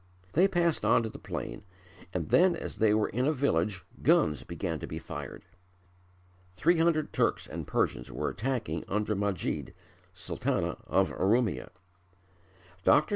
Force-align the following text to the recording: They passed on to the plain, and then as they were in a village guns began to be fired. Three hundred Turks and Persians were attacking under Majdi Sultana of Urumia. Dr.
They 0.33 0.47
passed 0.47 0.83
on 0.83 1.03
to 1.03 1.09
the 1.09 1.19
plain, 1.19 1.61
and 2.11 2.29
then 2.31 2.55
as 2.55 2.77
they 2.79 2.91
were 2.91 3.09
in 3.09 3.27
a 3.27 3.31
village 3.31 3.85
guns 4.01 4.41
began 4.41 4.79
to 4.79 4.87
be 4.87 4.97
fired. 4.97 5.45
Three 6.55 6.79
hundred 6.79 7.13
Turks 7.13 7.45
and 7.45 7.67
Persians 7.67 8.11
were 8.11 8.27
attacking 8.29 8.83
under 8.87 9.15
Majdi 9.15 9.75
Sultana 10.11 10.77
of 10.87 11.11
Urumia. 11.11 11.69
Dr. 12.83 13.09